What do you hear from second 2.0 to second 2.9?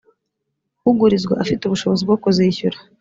bwo kuzishyura